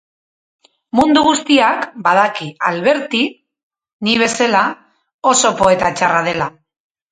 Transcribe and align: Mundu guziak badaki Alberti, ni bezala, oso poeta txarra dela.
Mundu 0.99 1.21
guziak 1.27 1.83
badaki 2.07 2.47
Alberti, 2.71 3.21
ni 4.09 4.17
bezala, 4.25 4.65
oso 5.35 5.55
poeta 5.63 5.95
txarra 6.01 6.27
dela. 6.33 6.53